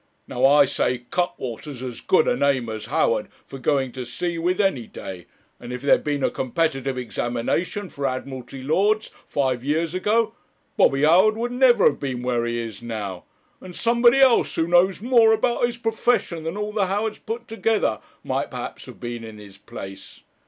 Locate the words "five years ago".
9.27-10.33